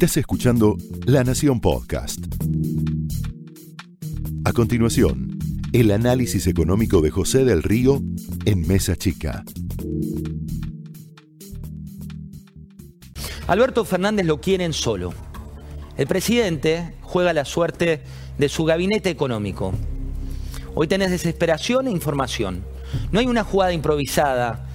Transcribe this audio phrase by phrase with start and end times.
[0.00, 0.76] Estás escuchando
[1.06, 2.20] La Nación Podcast.
[4.44, 5.36] A continuación,
[5.72, 8.00] el análisis económico de José del Río
[8.44, 9.42] en Mesa Chica.
[13.48, 15.12] Alberto Fernández lo quieren solo.
[15.96, 18.02] El presidente juega la suerte
[18.38, 19.72] de su gabinete económico.
[20.76, 22.62] Hoy tenés desesperación e información.
[23.10, 24.67] No hay una jugada improvisada,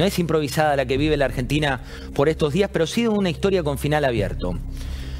[0.00, 1.82] no es improvisada la que vive la Argentina
[2.14, 4.54] por estos días, pero sí una historia con final abierto.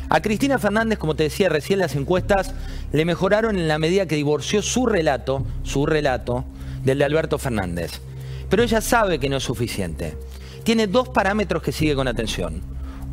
[0.09, 2.55] A Cristina Fernández, como te decía recién, las encuestas
[2.91, 6.47] le mejoraron en la medida que divorció su relato, su relato,
[6.83, 8.01] del de Alberto Fernández.
[8.48, 10.16] Pero ella sabe que no es suficiente.
[10.65, 12.62] Tiene dos parámetros que sigue con atención.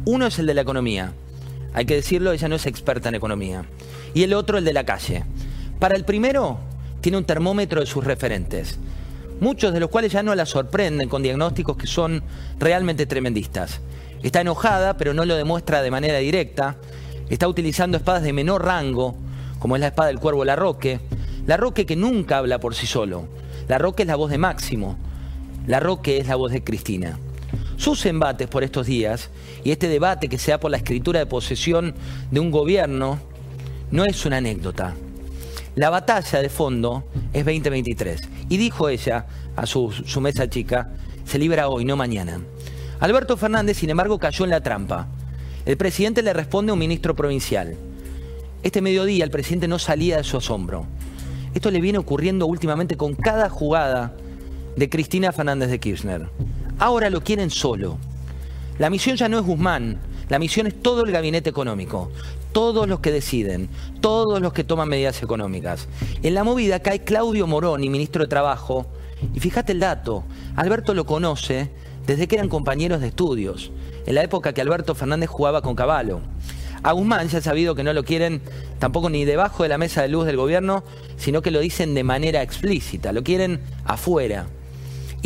[0.05, 1.11] Uno es el de la economía.
[1.73, 3.65] Hay que decirlo, ella no es experta en economía.
[4.13, 5.25] Y el otro el de la calle.
[5.79, 6.59] Para el primero,
[7.01, 8.79] tiene un termómetro de sus referentes
[9.39, 12.23] muchos de los cuales ya no la sorprenden con diagnósticos que son
[12.59, 13.81] realmente tremendistas.
[14.23, 16.77] Está enojada, pero no lo demuestra de manera directa.
[17.29, 19.15] Está utilizando espadas de menor rango,
[19.59, 20.99] como es la espada del cuervo Larroque.
[21.45, 23.27] Larroque que nunca habla por sí solo.
[23.67, 24.97] Larroque es la voz de Máximo.
[25.67, 27.19] Larroque es la voz de Cristina.
[27.75, 29.29] Sus embates por estos días
[29.63, 31.93] y este debate que se da por la escritura de posesión
[32.31, 33.19] de un gobierno
[33.91, 34.95] no es una anécdota.
[35.77, 38.21] La batalla de fondo es 2023.
[38.49, 40.89] Y dijo ella a su, mesa chica,
[41.23, 42.41] se libra hoy, no mañana.
[42.99, 45.05] Alberto Fernández, sin embargo, cayó en la trampa.
[45.67, 47.75] El presidente le responde a un ministro provincial.
[48.63, 50.87] Este mediodía el presidente no salía de su asombro.
[51.53, 54.15] Esto le viene ocurriendo últimamente con cada jugada
[54.75, 56.27] de Cristina Fernández de Kirchner.
[56.79, 57.99] Ahora lo quieren solo.
[58.79, 62.11] La misión ya no es Guzmán, la misión es todo el gabinete económico,
[62.51, 63.69] todos los que deciden,
[64.01, 65.87] todos los que toman medidas económicas.
[66.21, 68.87] En la movida cae Claudio Moroni, ministro de Trabajo,
[69.33, 70.23] y fíjate el dato,
[70.55, 71.69] Alberto lo conoce
[72.05, 73.71] desde que eran compañeros de estudios,
[74.05, 76.21] en la época que Alberto Fernández jugaba con Caballo.
[76.83, 78.41] A Guzmán ya ha sabido que no lo quieren
[78.79, 80.83] tampoco ni debajo de la mesa de luz del gobierno,
[81.17, 84.47] sino que lo dicen de manera explícita, lo quieren afuera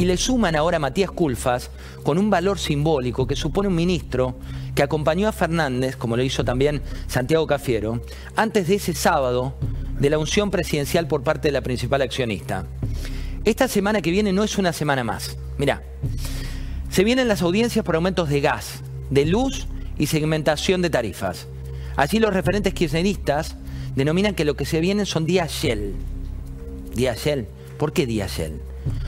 [0.02, 1.70] y le suman ahora a Matías Culfas
[2.02, 4.36] con un valor simbólico que supone un ministro
[4.74, 8.02] que acompañó a Fernández, como lo hizo también Santiago Cafiero,
[8.36, 9.54] antes de ese sábado
[10.00, 12.66] de la unción presidencial por parte de la principal accionista.
[13.46, 15.38] Esta semana que viene no es una semana más.
[15.60, 15.84] Mirá,
[16.90, 19.68] se vienen las audiencias por aumentos de gas, de luz
[20.00, 21.46] y segmentación de tarifas.
[21.96, 23.56] Allí los referentes kirchneristas
[23.96, 25.94] denominan que lo que se vienen son días Shell.
[26.96, 27.46] Días Shell.
[27.78, 28.42] ¿Por qué días?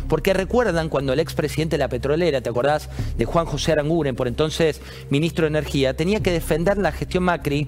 [0.08, 4.28] Porque recuerdan cuando el expresidente de la petrolera, ¿te acordás de Juan José Aranguren, por
[4.28, 7.68] entonces ministro de Energía, tenía que defender la gestión Macri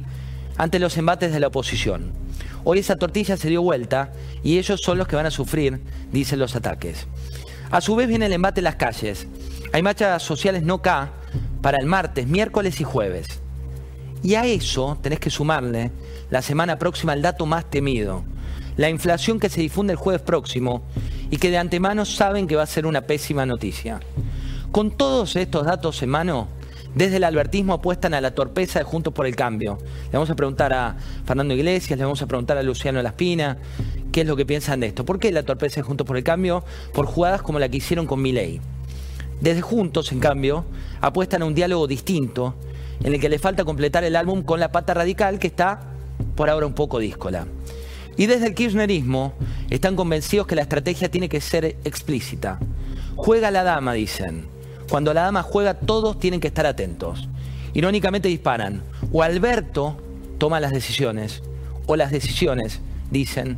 [0.58, 2.12] ante los embates de la oposición?
[2.64, 4.12] Hoy esa tortilla se dio vuelta
[4.44, 7.08] y ellos son los que van a sufrir, dicen los ataques.
[7.72, 9.28] A su vez viene el embate en las calles.
[9.74, 11.12] Hay marchas sociales no K
[11.62, 13.28] para el martes, miércoles y jueves.
[14.24, 15.92] Y a eso tenés que sumarle
[16.30, 18.24] la semana próxima el dato más temido,
[18.78, 20.84] la inflación que se difunde el jueves próximo
[21.30, 24.00] y que de antemano saben que va a ser una pésima noticia.
[24.72, 26.48] Con todos estos datos en mano,
[26.96, 29.78] desde el albertismo apuestan a la torpeza de Juntos por el Cambio.
[30.06, 33.58] Le vamos a preguntar a Fernando Iglesias, le vamos a preguntar a Luciano Laspina
[34.14, 35.04] qué es lo que piensan de esto.
[35.04, 36.64] ¿Por qué la torpeza de Juntos por el Cambio?
[36.94, 38.62] Por jugadas como la que hicieron con Milei.
[39.42, 40.64] Desde Juntos, en cambio,
[41.02, 42.56] apuestan a un diálogo distinto
[43.04, 45.82] en el que le falta completar el álbum con la pata radical que está
[46.36, 47.46] por ahora un poco díscola.
[48.18, 49.34] Y desde el kirchnerismo
[49.70, 52.60] están convencidos que la estrategia tiene que ser explícita.
[53.16, 54.46] Juega la dama, dicen.
[54.90, 57.28] Cuando la dama juega, todos tienen que estar atentos.
[57.74, 58.84] Irónicamente disparan.
[59.12, 59.98] O Alberto
[60.38, 61.44] toma las decisiones,
[61.88, 62.80] o las decisiones,
[63.12, 63.58] dicen,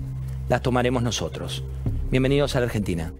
[0.49, 1.63] las tomaremos nosotros.
[2.09, 3.13] Bienvenidos a la Argentina.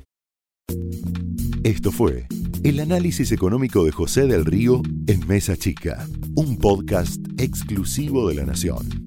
[1.64, 2.28] Esto fue
[2.64, 8.46] el análisis económico de José del Río en Mesa Chica, un podcast exclusivo de la
[8.46, 9.07] Nación.